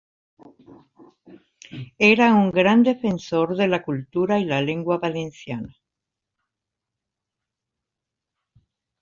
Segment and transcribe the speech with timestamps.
[2.13, 5.77] Era un gran defensor de la cultura y la lengua valenciana.